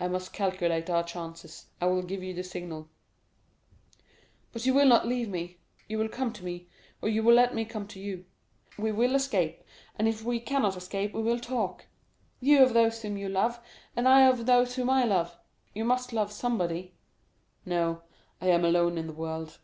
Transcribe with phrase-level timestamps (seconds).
[0.00, 2.88] "I must calculate our chances; I will give you the signal."
[4.52, 6.66] "But you will not leave me; you will come to me,
[7.00, 8.24] or you will let me come to you.
[8.76, 9.62] We will escape,
[9.96, 11.86] and if we cannot escape we will talk;
[12.40, 13.60] you of those whom you love,
[13.94, 15.36] and I of those whom I love.
[15.72, 16.96] You must love somebody?"
[17.64, 18.02] "No,
[18.40, 19.60] I am alone in the world."